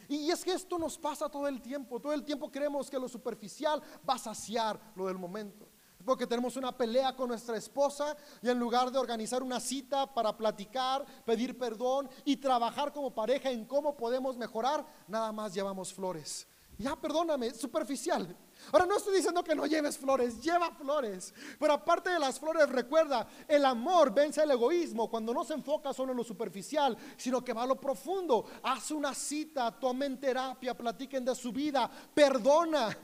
[0.09, 2.01] Y es que esto nos pasa todo el tiempo.
[2.01, 5.69] Todo el tiempo creemos que lo superficial va a saciar lo del momento.
[6.05, 10.35] Porque tenemos una pelea con nuestra esposa y en lugar de organizar una cita para
[10.35, 16.47] platicar, pedir perdón y trabajar como pareja en cómo podemos mejorar, nada más llevamos flores.
[16.79, 18.35] Ya, perdóname, superficial.
[18.73, 21.33] Ahora no estoy diciendo que no lleves flores, lleva flores.
[21.59, 25.93] Pero aparte de las flores, recuerda, el amor vence el egoísmo cuando no se enfoca
[25.93, 28.45] solo en lo superficial, sino que va a lo profundo.
[28.63, 32.97] Haz una cita, tomen terapia, platiquen de su vida, perdona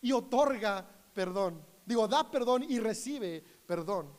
[0.00, 1.64] y otorga perdón.
[1.84, 4.12] Digo, da perdón y recibe perdón.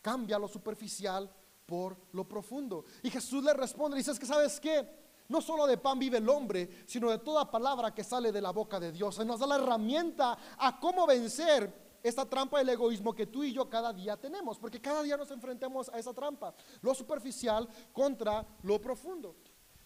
[0.00, 1.30] Cambia lo superficial
[1.66, 2.84] por lo profundo.
[3.02, 5.01] Y Jesús le responde, dice, es que sabes qué?
[5.32, 8.50] No solo de pan vive el hombre, sino de toda palabra que sale de la
[8.50, 9.18] boca de Dios.
[9.24, 13.70] nos da la herramienta a cómo vencer esta trampa del egoísmo que tú y yo
[13.70, 18.78] cada día tenemos, porque cada día nos enfrentamos a esa trampa, lo superficial contra lo
[18.78, 19.36] profundo.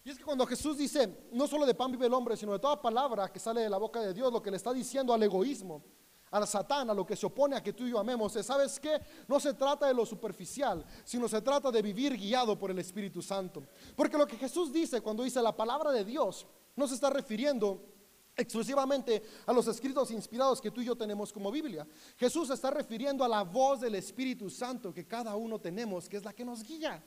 [0.03, 2.59] Y es que cuando Jesús dice, no solo de pan vive el hombre, sino de
[2.59, 5.23] toda palabra que sale de la boca de Dios, lo que le está diciendo al
[5.23, 5.81] egoísmo
[6.37, 8.99] al Satán, a lo que se opone a que tú y yo amemos, ¿sabes qué?
[9.27, 13.21] No se trata de lo superficial, sino se trata de vivir guiado por el Espíritu
[13.21, 13.63] Santo.
[13.95, 17.83] Porque lo que Jesús dice cuando dice la palabra de Dios, no se está refiriendo
[18.37, 21.87] exclusivamente a los escritos inspirados que tú y yo tenemos como Biblia.
[22.17, 26.23] Jesús está refiriendo a la voz del Espíritu Santo que cada uno tenemos, que es
[26.23, 27.03] la que nos guía.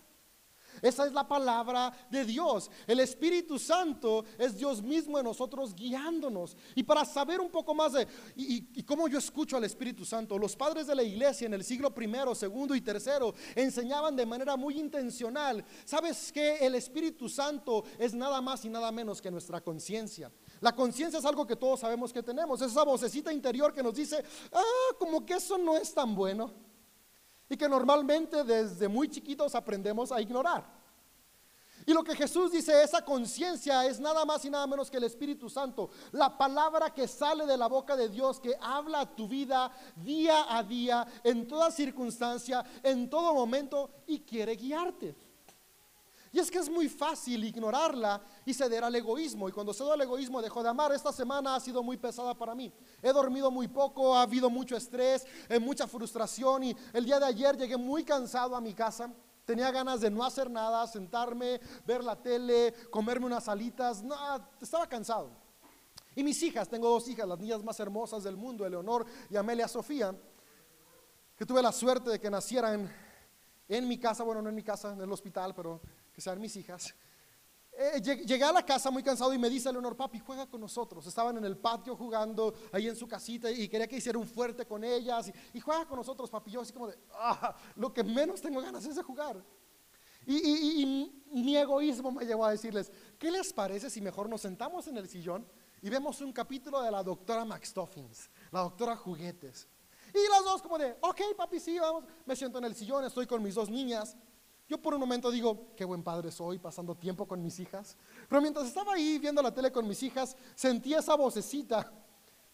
[0.82, 2.70] Esa es la palabra de Dios.
[2.86, 6.56] El Espíritu Santo es Dios mismo en nosotros guiándonos.
[6.74, 10.56] Y para saber un poco más de y, cómo yo escucho al Espíritu Santo, los
[10.56, 14.78] padres de la iglesia en el siglo primero, segundo y tercero enseñaban de manera muy
[14.78, 15.64] intencional.
[15.84, 20.30] ¿Sabes que El Espíritu Santo es nada más y nada menos que nuestra conciencia.
[20.60, 22.60] La conciencia es algo que todos sabemos que tenemos.
[22.60, 26.69] Es esa vocecita interior que nos dice, ah, como que eso no es tan bueno
[27.50, 30.64] y que normalmente desde muy chiquitos aprendemos a ignorar.
[31.84, 35.04] Y lo que Jesús dice, esa conciencia es nada más y nada menos que el
[35.04, 39.26] Espíritu Santo, la palabra que sale de la boca de Dios, que habla a tu
[39.26, 45.16] vida día a día, en toda circunstancia, en todo momento, y quiere guiarte.
[46.32, 49.48] Y es que es muy fácil ignorarla y ceder al egoísmo.
[49.48, 50.92] Y cuando cedo al egoísmo dejo de amar.
[50.92, 52.72] Esta semana ha sido muy pesada para mí.
[53.02, 56.62] He dormido muy poco, ha habido mucho estrés, eh, mucha frustración.
[56.62, 59.12] Y el día de ayer llegué muy cansado a mi casa.
[59.44, 64.00] Tenía ganas de no hacer nada, sentarme, ver la tele, comerme unas alitas.
[64.00, 64.14] No,
[64.60, 65.30] estaba cansado.
[66.14, 69.66] Y mis hijas, tengo dos hijas, las niñas más hermosas del mundo, Eleonor y Amelia
[69.66, 70.14] Sofía,
[71.36, 72.88] que tuve la suerte de que nacieran
[73.68, 75.80] en mi casa, bueno, no en mi casa, en el hospital, pero
[76.12, 76.94] que sean mis hijas.
[77.72, 81.06] Eh, llegué a la casa muy cansado y me dice Leonor, papi, juega con nosotros.
[81.06, 84.66] Estaban en el patio jugando ahí en su casita y quería que hiciera un fuerte
[84.66, 85.32] con ellas.
[85.54, 86.50] Y, juega con nosotros, papi.
[86.50, 89.42] Yo así como de, ah, lo que menos tengo ganas es de jugar.
[90.26, 94.86] Y, y, mi egoísmo me llevó a decirles, ¿qué les parece si mejor nos sentamos
[94.88, 95.46] en el sillón
[95.80, 99.68] y vemos un capítulo de la doctora McStuffins, la doctora Juguetes?
[100.12, 102.04] Y las dos como de, ok, papi, sí, vamos.
[102.26, 104.16] Me siento en el sillón, estoy con mis dos niñas.
[104.70, 107.96] Yo por un momento digo, qué buen padre soy pasando tiempo con mis hijas.
[108.28, 111.92] Pero mientras estaba ahí viendo la tele con mis hijas, sentí esa vocecita,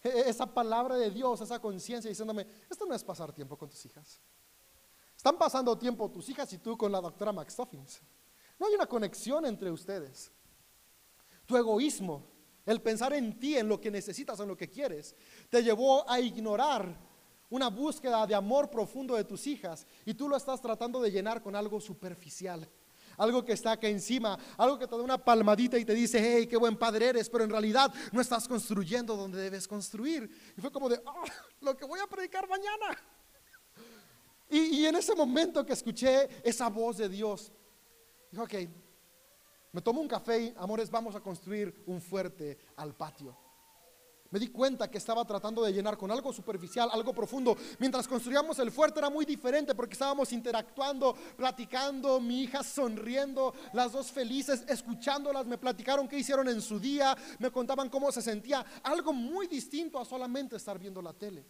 [0.02, 3.68] e-, e-, esa palabra de Dios, esa conciencia diciéndome, esto no es pasar tiempo con
[3.68, 4.18] tus hijas.
[5.14, 8.00] Están pasando tiempo tus hijas y tú con la doctora McStuffins.
[8.58, 10.32] No hay una conexión entre ustedes.
[11.44, 12.24] Tu egoísmo,
[12.64, 15.14] el pensar en ti, en lo que necesitas, en lo que quieres,
[15.50, 16.96] te llevó a ignorar
[17.50, 21.42] una búsqueda de amor profundo de tus hijas y tú lo estás tratando de llenar
[21.42, 22.68] con algo superficial.
[23.18, 26.46] Algo que está acá encima, algo que te da una palmadita y te dice, hey,
[26.46, 30.30] qué buen padre eres, pero en realidad no estás construyendo donde debes construir.
[30.56, 31.24] Y fue como de, oh,
[31.62, 32.98] lo que voy a predicar mañana.
[34.50, 37.50] Y, y en ese momento que escuché esa voz de Dios,
[38.30, 38.54] dijo, ok,
[39.72, 43.45] me tomo un café amores, vamos a construir un fuerte al patio.
[44.30, 47.56] Me di cuenta que estaba tratando de llenar con algo superficial, algo profundo.
[47.78, 53.92] Mientras construíamos el fuerte era muy diferente porque estábamos interactuando, platicando, mi hija sonriendo, las
[53.92, 58.64] dos felices, escuchándolas, me platicaron qué hicieron en su día, me contaban cómo se sentía.
[58.82, 61.44] Algo muy distinto a solamente estar viendo la tele.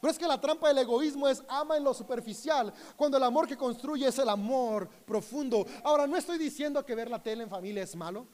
[0.00, 3.46] Pero es que la trampa del egoísmo es ama en lo superficial, cuando el amor
[3.46, 5.66] que construye es el amor profundo.
[5.84, 8.26] Ahora, no estoy diciendo que ver la tele en familia es malo.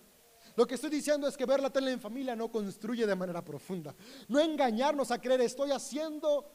[0.57, 3.45] Lo que estoy diciendo es que ver la tele en familia no construye de manera
[3.45, 3.95] profunda.
[4.27, 6.51] No engañarnos a creer, estoy haciendo,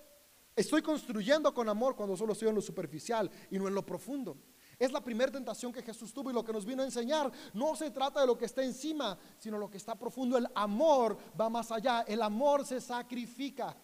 [0.55, 4.37] estoy construyendo con amor cuando solo estoy en lo superficial y no en lo profundo.
[4.79, 7.31] Es la primera tentación que Jesús tuvo y lo que nos vino a enseñar.
[7.53, 10.35] No se trata de lo que está encima, sino lo que está profundo.
[10.35, 12.01] El amor va más allá.
[12.07, 13.77] El amor se sacrifica.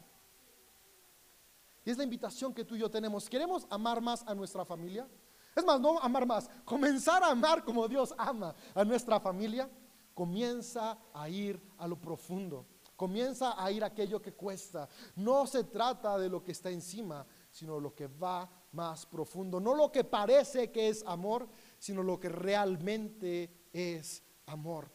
[1.86, 3.30] Y es la invitación que tú y yo tenemos.
[3.30, 5.08] ¿Queremos amar más a nuestra familia?
[5.56, 9.69] Es más, no amar más, comenzar a amar como Dios ama a nuestra familia
[10.17, 14.89] comienza a ir a lo profundo, comienza a ir aquello que cuesta.
[15.15, 19.60] No se trata de lo que está encima, sino lo que va más profundo.
[19.60, 24.89] No lo que parece que es amor, sino lo que realmente es amor.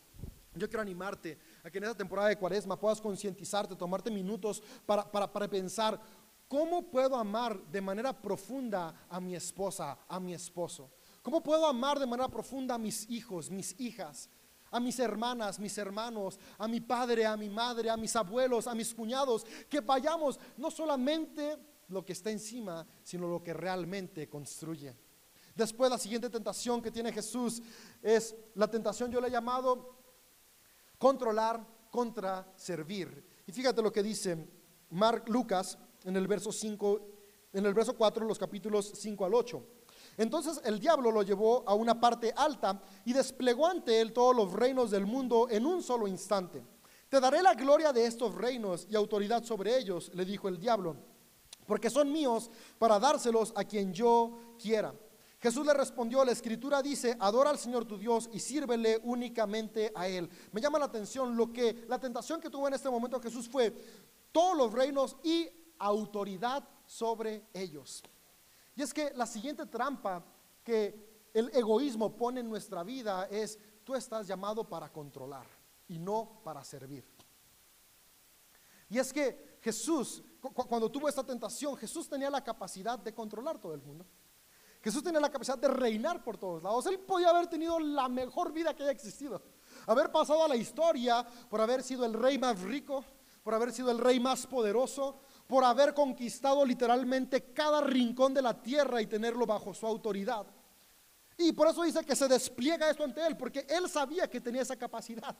[0.56, 5.08] Yo quiero animarte a que en esta temporada de cuaresma puedas concientizarte, tomarte minutos para,
[5.08, 6.00] para, para pensar,
[6.48, 10.90] ¿cómo puedo amar de manera profunda a mi esposa, a mi esposo?
[11.22, 14.28] ¿Cómo puedo amar de manera profunda a mis hijos, mis hijas?
[14.72, 18.74] A mis hermanas, mis hermanos, a mi padre, a mi madre, a mis abuelos, a
[18.74, 21.56] mis cuñados, que vayamos no solamente
[21.88, 24.96] lo que está encima, sino lo que realmente construye.
[25.54, 27.62] Después la siguiente tentación que tiene Jesús
[28.02, 29.98] es la tentación yo le he llamado
[30.96, 33.42] controlar contra servir.
[33.46, 34.48] Y fíjate lo que dice
[34.90, 37.08] Mark Lucas en el verso 5
[37.52, 39.66] en el verso 4 los capítulos 5 al 8.
[40.16, 44.53] Entonces el diablo lo llevó a una parte alta y desplegó ante él todos los
[44.53, 46.62] reinos del mundo en un solo instante.
[47.09, 50.96] Te daré la gloria de estos reinos y autoridad sobre ellos, le dijo el diablo,
[51.66, 54.94] porque son míos para dárselos a quien yo quiera.
[55.42, 60.07] Jesús le respondió, la escritura dice, adora al Señor tu Dios y sírvele únicamente a
[60.07, 60.31] Él.
[60.53, 63.75] Me llama la atención lo que la tentación que tuvo en este momento Jesús fue
[64.31, 65.48] todos los reinos y
[65.81, 68.05] autoridad sobre ellos.
[68.74, 70.24] Y es que la siguiente trampa
[70.64, 75.46] que el egoísmo pone en nuestra vida es, tú estás llamado para controlar
[75.88, 77.04] y no para servir.
[78.88, 83.74] Y es que Jesús, cuando tuvo esta tentación, Jesús tenía la capacidad de controlar todo
[83.74, 84.04] el mundo.
[84.82, 86.87] Jesús tenía la capacidad de reinar por todos lados.
[86.87, 89.40] Él podía haber tenido la mejor vida que haya existido.
[89.87, 93.04] Haber pasado a la historia por haber sido el rey más rico,
[93.44, 95.20] por haber sido el rey más poderoso,
[95.52, 100.46] por haber conquistado literalmente cada rincón de la tierra y tenerlo bajo su autoridad.
[101.36, 104.62] Y por eso dice que se despliega esto ante él, porque él sabía que tenía
[104.62, 105.36] esa capacidad.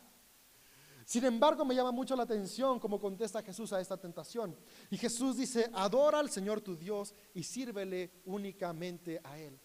[1.07, 4.55] Sin embargo, me llama mucho la atención cómo contesta Jesús a esta tentación.
[4.90, 9.59] Y Jesús dice, adora al Señor tu Dios y sírvele únicamente a Él.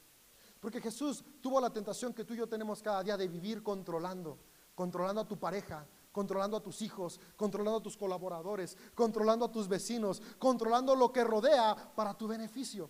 [0.62, 4.40] Porque Jesús tuvo la tentación que tú y yo tenemos cada día de vivir controlando,
[4.74, 5.86] controlando a tu pareja,
[6.18, 11.24] controlando a tus hijos, controlando a tus colaboradores, controlando a tus vecinos, controlando lo que
[11.24, 12.90] rodea para tu beneficio.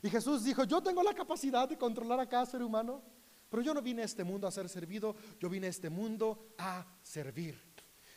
[0.00, 3.02] Y Jesús dijo, yo tengo la capacidad de controlar a cada ser humano,
[3.48, 6.54] pero yo no vine a este mundo a ser servido, yo vine a este mundo
[6.56, 7.60] a servir.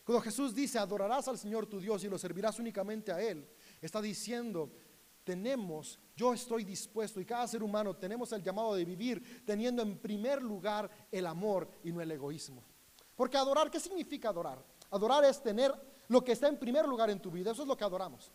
[0.03, 3.49] Cuando Jesús dice, adorarás al Señor tu Dios y lo servirás únicamente a Él,
[3.81, 4.71] está diciendo,
[5.23, 9.97] tenemos, yo estoy dispuesto y cada ser humano tenemos el llamado de vivir teniendo en
[9.97, 12.63] primer lugar el amor y no el egoísmo.
[13.19, 14.63] Porque adorar, ¿qué significa adorar?
[14.91, 15.73] Adorar es tener
[16.07, 17.51] lo que está en primer lugar en tu vida.
[17.51, 18.31] Eso es lo que adoramos.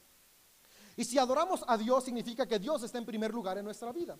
[0.95, 4.19] Y si adoramos a Dios, significa que Dios está en primer lugar en nuestra vida.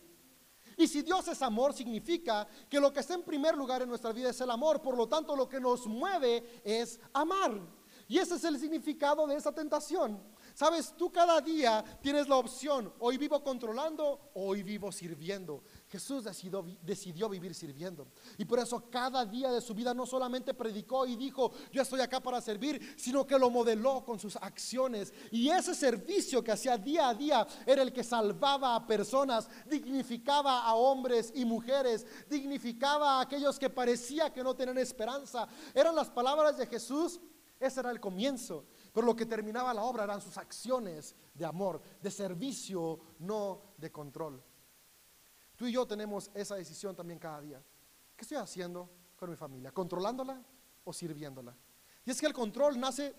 [0.79, 4.11] Y si Dios es amor, significa que lo que está en primer lugar en nuestra
[4.13, 4.81] vida es el amor.
[4.81, 7.61] Por lo tanto, lo que nos mueve es amar.
[8.09, 10.19] Y ese es el significado de esa tentación.
[10.55, 15.63] Sabes, tú cada día tienes la opción, hoy vivo controlando, hoy vivo sirviendo.
[15.95, 18.09] Jesús decidió, decidió vivir sirviendo.
[18.37, 22.01] Y por eso cada día de su vida no solamente predicó y dijo, yo estoy
[22.01, 25.15] acá para servir, sino que lo modeló con sus acciones.
[25.31, 30.65] Y ese servicio que hacía día a día era el que salvaba a personas, dignificaba
[30.65, 35.47] a hombres y mujeres, dignificaba a aquellos que parecía que no tenían esperanza.
[35.73, 37.21] Eran las palabras de Jesús,
[37.61, 38.67] ese era el comienzo.
[38.93, 43.93] Pero lo que terminaba la obra eran sus acciones de amor, de servicio, no de
[43.93, 44.43] control.
[45.65, 47.59] Tú y yo tenemos esa decisión también cada día.
[48.15, 49.73] ¿Qué estoy haciendo con mi familia?
[49.73, 50.45] ¿Controlándola
[50.85, 51.57] o sirviéndola?
[52.05, 53.15] Y es que el control nace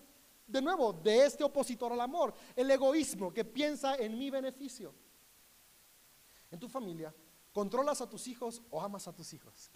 [0.46, 4.94] de nuevo de este opositor al amor, el egoísmo que piensa en mi beneficio.
[6.52, 7.12] En tu familia,
[7.52, 9.72] ¿controlas a tus hijos o amas a tus hijos?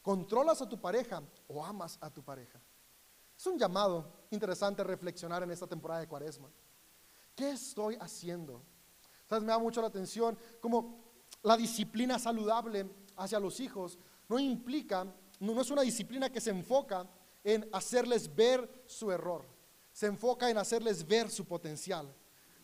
[0.00, 2.58] ¿Controlas a tu pareja o amas a tu pareja?
[3.36, 6.50] Es un llamado interesante reflexionar en esta temporada de cuaresma.
[7.36, 8.62] ¿Qué estoy haciendo?
[9.28, 9.44] ¿Sabes?
[9.44, 11.07] Me da mucho la atención como
[11.42, 13.98] la disciplina saludable hacia los hijos
[14.28, 15.06] no implica,
[15.40, 17.06] no, es una disciplina que se enfoca
[17.44, 19.44] en hacerles ver su error,
[19.92, 22.12] se enfoca en hacerles ver su potencial.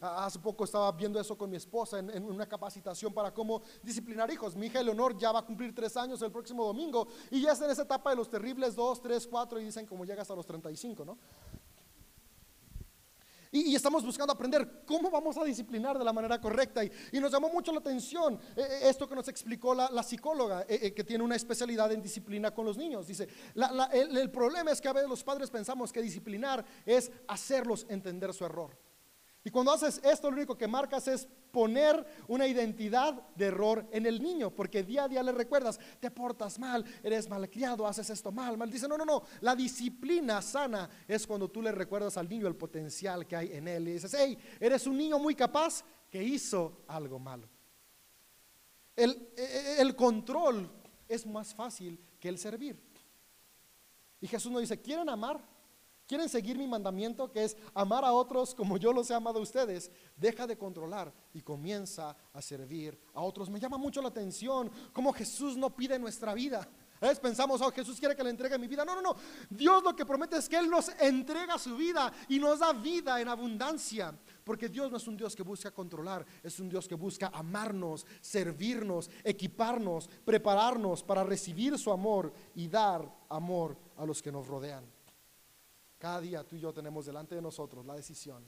[0.01, 4.31] Hace poco estaba viendo eso con mi esposa en, en una capacitación para cómo disciplinar
[4.31, 4.55] hijos.
[4.55, 7.65] Mi hija Eleonor ya va a cumplir tres años el próximo domingo y ya está
[7.65, 10.45] en esa etapa de los terribles dos, tres, cuatro y dicen como llega hasta los
[10.45, 11.17] 35, ¿no?
[13.55, 16.83] Y, estamos buscando aprender cómo vamos a disciplinar de la manera correcta.
[16.83, 20.03] Y, y nos llamó mucho la atención eh, eh, esto que nos explicó la, la
[20.03, 23.07] psicóloga, eh, que tiene una especialidad en disciplina con los niños.
[23.07, 23.29] Dice,
[23.93, 28.35] el, el problema es que a veces los padres pensamos que disciplinar es hacerlos entender
[28.35, 28.77] su error.
[29.47, 34.07] Y cuando haces esto, lo único que marcas es poner una identidad de error en
[34.07, 38.33] el niño, porque día a día le recuerdas, te portas mal, eres malcriado, haces esto
[38.33, 38.71] mal, mal.
[38.71, 42.57] Dice, no, no, no, la disciplina sana es cuando tú le recuerdas al niño el
[42.57, 46.85] potencial que hay en él y dices, hey, eres un niño muy capaz que hizo
[46.89, 47.47] algo malo.
[48.97, 50.71] El, eh, el control
[51.07, 52.81] es más fácil que el servir.
[54.23, 55.54] Y Jesús nos dice, ¿quieren amar?
[56.07, 59.43] ¿Quieren seguir mi mandamiento que es amar a otros como yo los he amado a
[59.43, 59.91] ustedes?
[60.17, 63.49] Deja de controlar y comienza a servir a otros.
[63.49, 66.69] Me llama mucho la atención cómo Jesús no pide nuestra vida.
[67.01, 68.85] A veces pensamos, oh, Jesús quiere que le entregue mi vida.
[68.85, 69.17] No, no, no.
[69.49, 73.21] Dios lo que promete es que Él nos entrega su vida y nos da vida
[73.21, 74.15] en abundancia.
[74.45, 78.07] Porque Dios no es un Dios que busca controlar, es un Dios que busca amarnos,
[78.21, 84.94] servirnos, equiparnos, prepararnos para recibir su amor y dar amor a los que nos rodean.
[86.05, 88.45] Cada día tú y yo tenemos delante de nosotros la decisión.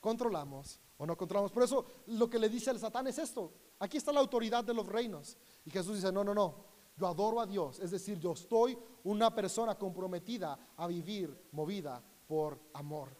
[0.00, 1.52] ¿Controlamos o no controlamos?
[1.52, 3.52] Por eso lo que le dice el Satán es esto.
[3.80, 5.36] Aquí está la autoridad de los reinos.
[5.66, 6.64] Y Jesús dice, no, no, no.
[6.96, 7.78] Yo adoro a Dios.
[7.78, 13.14] Es decir, yo estoy una persona comprometida a vivir movida por amor.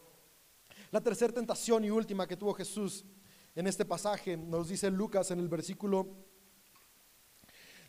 [0.90, 3.04] La tercera tentación y última que tuvo Jesús
[3.54, 6.08] en este pasaje nos dice Lucas en el versículo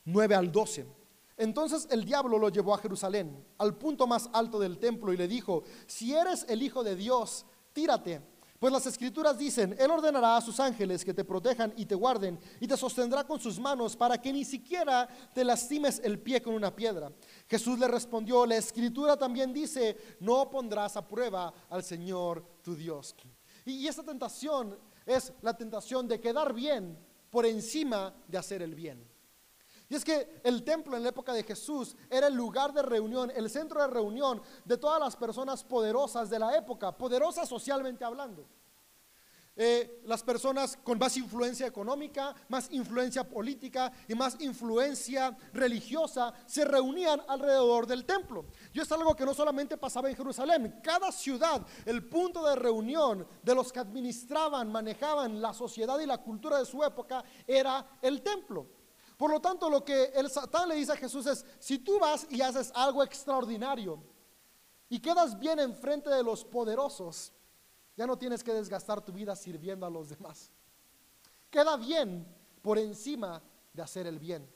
[0.04, 1.05] 9 al 12.
[1.38, 5.28] Entonces el diablo lo llevó a Jerusalén, al punto más alto del templo, y le
[5.28, 8.22] dijo, si eres el Hijo de Dios, tírate.
[8.58, 12.40] Pues las escrituras dicen, Él ordenará a sus ángeles que te protejan y te guarden,
[12.62, 16.54] y te sostendrá con sus manos para que ni siquiera te lastimes el pie con
[16.54, 17.12] una piedra.
[17.50, 23.14] Jesús le respondió, la escritura también dice, no pondrás a prueba al Señor tu Dios.
[23.66, 26.98] Y, esta tentación es la tentación de quedar bien
[27.30, 29.15] por encima de hacer el bien.
[29.90, 33.32] Y es que el templo en la época de Jesús era el lugar de reunión,
[33.36, 38.48] el centro de reunión de todas las personas poderosas de la época, poderosas socialmente hablando.
[39.58, 46.66] Eh, las personas con más influencia económica, más influencia política y más influencia religiosa se
[46.66, 48.48] reunían alrededor del templo.
[48.74, 53.26] Y es algo que no solamente pasaba en Jerusalén, cada ciudad, el punto de reunión
[53.42, 58.22] de los que administraban, manejaban la sociedad y la cultura de su época era el
[58.22, 58.68] templo.
[59.18, 62.28] Por lo tanto, lo que el Satán le dice a Jesús es, si tú vas
[62.30, 64.04] y haces algo extraordinario
[64.90, 67.32] y quedas bien enfrente de los poderosos,
[67.96, 70.52] ya no tienes que desgastar tu vida sirviendo a los demás.
[71.50, 72.28] Queda bien
[72.62, 74.50] por encima de hacer el bien.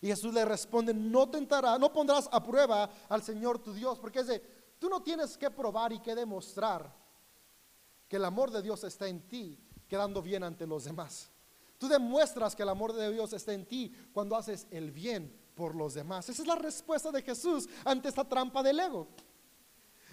[0.00, 4.20] Y Jesús le responde, no tentará, no pondrás a prueba al Señor tu Dios, porque
[4.20, 4.40] es de,
[4.78, 6.90] tú no tienes que probar y que demostrar
[8.08, 11.30] que el amor de Dios está en ti, quedando bien ante los demás.
[11.80, 15.74] Tú demuestras que el amor de Dios está en ti cuando haces el bien por
[15.74, 16.28] los demás.
[16.28, 19.08] Esa es la respuesta de Jesús ante esta trampa del ego.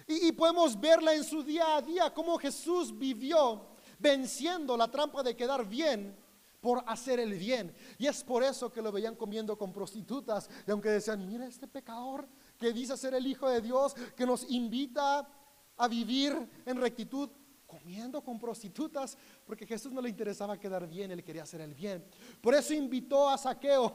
[0.06, 3.66] Y, y podemos verla en su día a día, cómo Jesús vivió
[3.98, 6.16] venciendo la trampa de quedar bien
[6.62, 7.74] por hacer el bien.
[7.98, 10.48] Y es por eso que lo veían comiendo con prostitutas.
[10.66, 12.26] Y aunque decían, mira este pecador
[12.58, 15.28] que dice ser el Hijo de Dios, que nos invita
[15.76, 16.34] a vivir
[16.64, 17.28] en rectitud,
[17.68, 22.04] comiendo con prostitutas, porque Jesús no le interesaba quedar bien, él quería hacer el bien.
[22.40, 23.94] Por eso invitó a Saqueo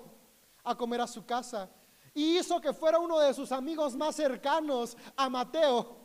[0.64, 1.70] a comer a su casa
[2.14, 5.98] y hizo que fuera uno de sus amigos más cercanos, a Mateo,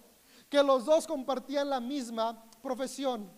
[0.48, 3.30] que los dos compartían la misma profesión.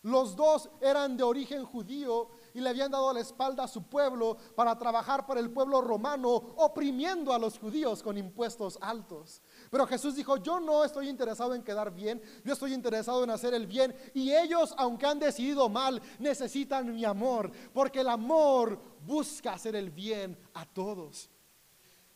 [0.00, 4.36] Los dos eran de origen judío y le habían dado la espalda a su pueblo
[4.54, 9.42] para trabajar para el pueblo romano, oprimiendo a los judíos con impuestos altos.
[9.70, 13.54] Pero Jesús dijo, yo no estoy interesado en quedar bien, yo estoy interesado en hacer
[13.54, 13.94] el bien.
[14.14, 19.90] Y ellos, aunque han decidido mal, necesitan mi amor, porque el amor busca hacer el
[19.90, 21.30] bien a todos.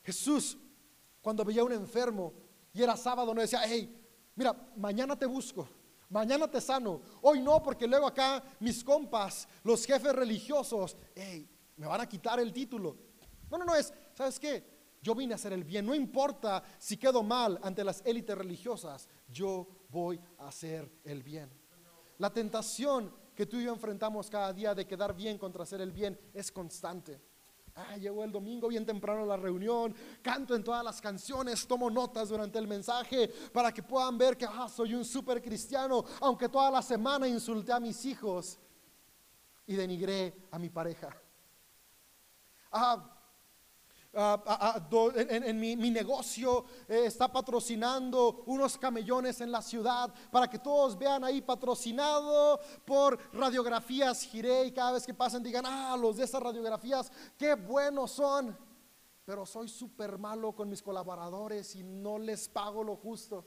[0.02, 0.56] Jesús,
[1.20, 2.32] cuando veía a un enfermo
[2.72, 3.94] y era sábado, no decía, hey,
[4.34, 5.68] mira, mañana te busco
[6.10, 11.86] mañana te sano, hoy no, porque luego acá mis compas, los jefes religiosos, hey, me
[11.86, 12.96] van a quitar el título.
[13.48, 14.79] No, no, no es, ¿sabes qué?
[15.02, 19.08] Yo vine a hacer el bien, no importa si quedo mal ante las élites religiosas,
[19.28, 21.50] yo voy a hacer el bien.
[22.18, 25.90] La tentación que tú y yo enfrentamos cada día de quedar bien contra hacer el
[25.90, 27.18] bien es constante.
[27.74, 31.88] Ah, llegó el domingo bien temprano a la reunión, canto en todas las canciones, tomo
[31.88, 36.48] notas durante el mensaje para que puedan ver que ah, soy un super cristiano, aunque
[36.48, 38.58] toda la semana insulté a mis hijos
[39.66, 41.16] y denigré a mi pareja.
[42.72, 43.19] Ah,
[44.12, 51.22] En, mi, negocio eh, está patrocinando unos camellones en la ciudad para que todos vean
[51.22, 56.42] ahí patrocinado por radiografías Giré y cada vez que pasen digan, ah, los de esas
[56.42, 58.58] radiografías, qué buenos son.
[59.24, 63.44] Pero soy súper malo con mis colaboradores y no les pago lo justo.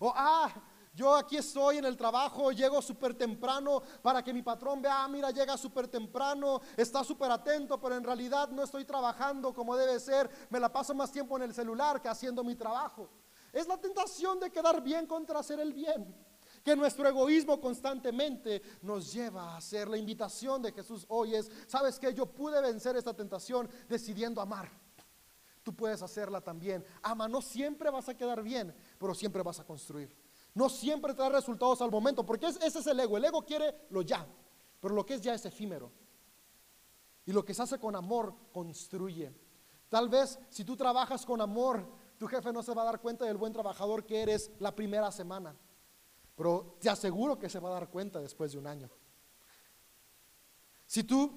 [0.00, 0.52] O, ah,
[0.94, 5.08] yo aquí estoy en el trabajo, llego súper temprano para que mi patrón vea, ah,
[5.08, 9.98] mira, llega súper temprano, está súper atento, pero en realidad no estoy trabajando como debe
[9.98, 13.10] ser, me la paso más tiempo en el celular que haciendo mi trabajo.
[13.52, 16.14] Es la tentación de quedar bien contra hacer el bien.
[16.62, 19.88] Que nuestro egoísmo constantemente nos lleva a hacer.
[19.88, 24.70] La invitación de Jesús hoy es, ¿sabes que Yo pude vencer esta tentación decidiendo amar.
[25.62, 26.84] Tú puedes hacerla también.
[27.02, 30.23] Ama, no siempre vas a quedar bien, pero siempre vas a construir.
[30.54, 33.16] No siempre trae resultados al momento, porque ese es el ego.
[33.16, 34.26] El ego quiere lo ya,
[34.80, 35.90] pero lo que es ya es efímero.
[37.26, 39.34] Y lo que se hace con amor construye.
[39.88, 41.86] Tal vez si tú trabajas con amor,
[42.18, 45.10] tu jefe no se va a dar cuenta del buen trabajador que eres la primera
[45.10, 45.56] semana,
[46.36, 48.90] pero te aseguro que se va a dar cuenta después de un año.
[50.86, 51.32] Si tú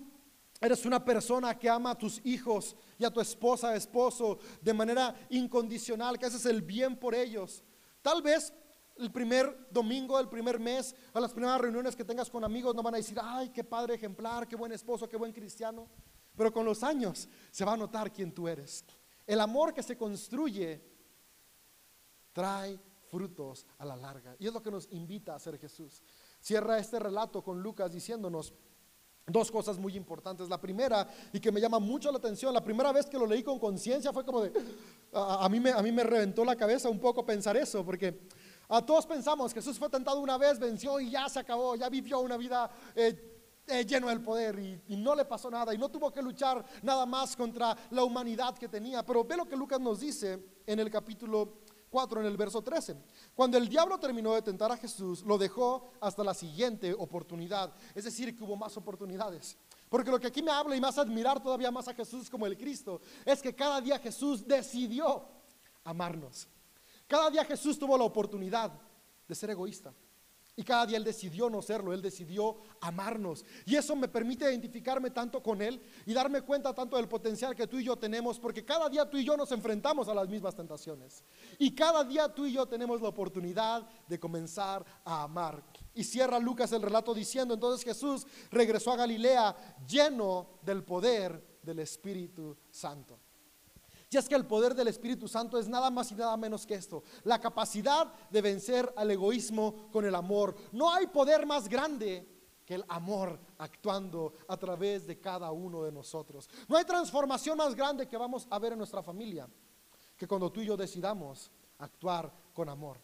[0.59, 5.15] eres una persona que ama a tus hijos y a tu esposa, esposo, de manera
[5.29, 7.63] incondicional, que haces el bien por ellos,
[8.01, 8.53] tal vez
[8.99, 12.83] el primer domingo del primer mes, a las primeras reuniones que tengas con amigos, no
[12.83, 15.87] van a decir, ay, qué padre ejemplar, qué buen esposo, qué buen cristiano.
[16.35, 18.85] Pero con los años se va a notar quién tú eres.
[19.25, 20.81] El amor que se construye
[22.31, 22.79] trae
[23.09, 24.35] frutos a la larga.
[24.39, 26.03] Y es lo que nos invita a hacer Jesús.
[26.39, 28.53] Cierra este relato con Lucas diciéndonos
[29.25, 30.47] dos cosas muy importantes.
[30.47, 33.43] La primera, y que me llama mucho la atención, la primera vez que lo leí
[33.43, 34.53] con conciencia fue como de,
[35.11, 38.27] a, mí me, a mí me reventó la cabeza un poco pensar eso, porque
[38.69, 42.19] a todos pensamos, Jesús fue tentado una vez, venció y ya se acabó, ya vivió
[42.19, 46.11] una vida eh, eh, lleno del poder y, no le pasó nada y no tuvo
[46.11, 49.05] que luchar nada más contra la humanidad que tenía.
[49.05, 51.59] Pero ve lo que Lucas nos dice en el capítulo
[51.89, 52.95] 4, en el verso 13.
[53.35, 57.73] Cuando el diablo terminó de tentar a Jesús, lo dejó hasta la siguiente oportunidad.
[57.95, 59.57] Es decir, que hubo más oportunidades.
[59.89, 62.57] Porque lo que aquí me habla y más admirar todavía más a Jesús como el
[62.57, 65.25] Cristo es que cada día Jesús decidió
[65.85, 66.47] amarnos.
[67.07, 68.71] Cada día Jesús tuvo la oportunidad
[69.27, 69.93] de ser egoísta.
[70.59, 73.45] Y cada día Él decidió no serlo, Él decidió amarnos.
[73.63, 77.67] Y eso me permite identificarme tanto con Él y darme cuenta tanto del potencial que
[77.67, 80.55] tú y yo tenemos, porque cada día tú y yo nos enfrentamos a las mismas
[80.55, 81.23] tentaciones.
[81.59, 85.63] Y cada día tú y yo tenemos la oportunidad de comenzar a amar.
[85.93, 89.55] Y cierra Lucas el relato diciendo, entonces Jesús regresó a Galilea
[89.87, 93.19] lleno del poder del Espíritu Santo.
[94.09, 96.75] Y es que el poder del Espíritu Santo es nada más y nada menos que
[96.75, 100.55] esto, la capacidad de vencer al egoísmo con el amor.
[100.71, 102.25] No hay poder más grande
[102.65, 106.49] que el amor actuando a través de cada uno de nosotros.
[106.67, 109.47] No hay transformación más grande que vamos a ver en nuestra familia
[110.17, 112.99] que cuando tú y yo decidamos actuar con amor.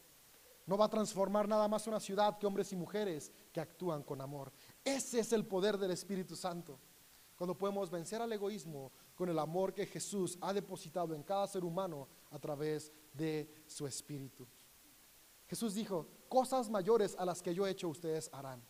[0.65, 4.21] No va a transformar nada más una ciudad que hombres y mujeres que actúan con
[4.21, 4.51] amor.
[4.83, 6.79] Ese es el poder del Espíritu Santo.
[7.35, 8.91] Cuando podemos vencer al egoísmo
[9.23, 13.87] con el amor que Jesús ha depositado en cada ser humano a través de su
[13.87, 14.45] Espíritu.
[15.47, 18.61] Jesús dijo, cosas mayores a las que yo he hecho ustedes harán.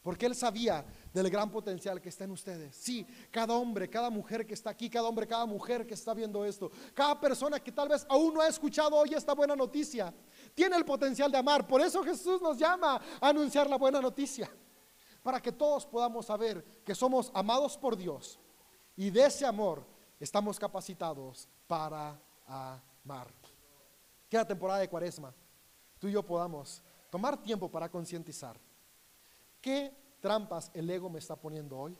[0.00, 2.74] Porque Él sabía del gran potencial que está en ustedes.
[2.74, 6.46] Sí, cada hombre, cada mujer que está aquí, cada hombre, cada mujer que está viendo
[6.46, 10.14] esto, cada persona que tal vez aún no ha escuchado hoy esta buena noticia,
[10.54, 11.66] tiene el potencial de amar.
[11.66, 14.50] Por eso Jesús nos llama a anunciar la buena noticia.
[15.22, 18.40] Para que todos podamos saber que somos amados por Dios
[19.00, 19.89] y de ese amor
[20.20, 23.32] estamos capacitados para amar.
[24.28, 25.34] Queda temporada de cuaresma.
[25.98, 28.56] Tú y yo podamos tomar tiempo para concientizar
[29.60, 31.96] ¿Qué trampas el ego me está poniendo hoy?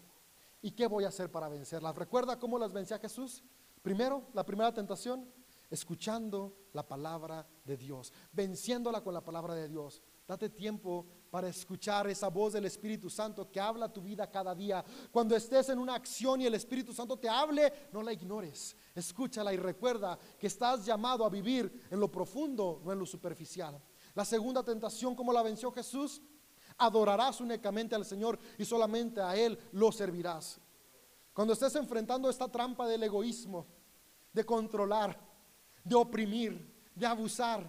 [0.63, 1.95] ¿Y qué voy a hacer para vencerlas?
[1.95, 3.43] ¿Recuerda cómo las vencía Jesús?
[3.83, 5.31] Primero, la primera tentación,
[5.71, 10.03] escuchando la palabra de Dios, venciéndola con la palabra de Dios.
[10.31, 14.85] Date tiempo para escuchar esa voz del Espíritu Santo que habla tu vida cada día.
[15.11, 18.77] Cuando estés en una acción y el Espíritu Santo te hable, no la ignores.
[18.95, 23.83] Escúchala y recuerda que estás llamado a vivir en lo profundo, no en lo superficial.
[24.15, 26.23] La segunda tentación, ¿cómo la venció Jesús?
[26.79, 30.61] adorarás únicamente al Señor y solamente a Él lo servirás.
[31.35, 33.67] Cuando estés enfrentando esta trampa del egoísmo,
[34.33, 35.19] de controlar,
[35.83, 37.69] de oprimir, de abusar,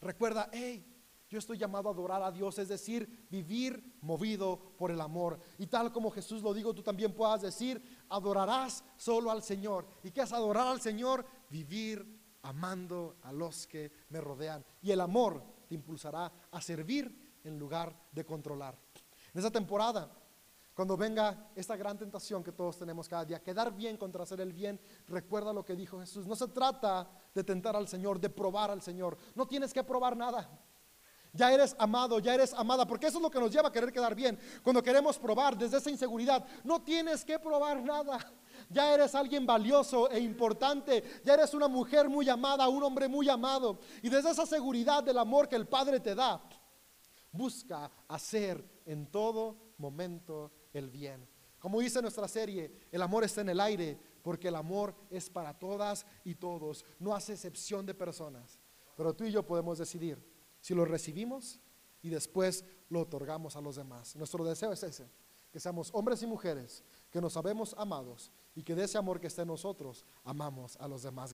[0.00, 0.93] recuerda, hey,
[1.34, 5.40] yo estoy llamado a adorar a Dios, es decir, vivir movido por el amor.
[5.58, 9.86] Y tal como Jesús lo digo, tú también puedas decir, adorarás solo al Señor.
[10.04, 11.26] ¿Y qué es adorar al Señor?
[11.50, 14.64] Vivir amando a los que me rodean.
[14.80, 18.78] Y el amor te impulsará a servir en lugar de controlar.
[19.32, 20.10] En esa temporada,
[20.72, 24.52] cuando venga esta gran tentación que todos tenemos cada día, quedar bien contra hacer el
[24.52, 26.28] bien, recuerda lo que dijo Jesús.
[26.28, 29.18] No se trata de tentar al Señor, de probar al Señor.
[29.34, 30.48] No tienes que probar nada.
[31.34, 33.92] Ya eres amado, ya eres amada, porque eso es lo que nos lleva a querer
[33.92, 34.38] quedar bien.
[34.62, 38.18] Cuando queremos probar desde esa inseguridad, no tienes que probar nada.
[38.70, 43.28] Ya eres alguien valioso e importante, ya eres una mujer muy amada, un hombre muy
[43.28, 43.80] amado.
[44.00, 46.40] Y desde esa seguridad del amor que el Padre te da,
[47.32, 51.28] busca hacer en todo momento el bien.
[51.58, 55.58] Como dice nuestra serie, el amor está en el aire porque el amor es para
[55.58, 58.60] todas y todos, no hace excepción de personas.
[58.96, 60.33] Pero tú y yo podemos decidir
[60.64, 61.60] si lo recibimos
[62.00, 64.16] y después lo otorgamos a los demás.
[64.16, 65.10] Nuestro deseo es ese,
[65.52, 69.26] que seamos hombres y mujeres, que nos sabemos amados y que de ese amor que
[69.26, 71.32] está en nosotros amamos a los demás.